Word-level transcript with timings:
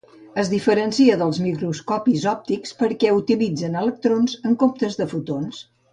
Es 0.43 0.47
diferencia 0.51 1.17
dels 1.21 1.39
microscopis 1.47 2.25
òptics 2.33 2.73
perquè 2.81 3.13
utilitzen 3.19 3.77
electrons 3.83 4.37
en 4.51 4.59
comptes 4.65 4.99
de 5.03 5.09
fotons. 5.13 5.63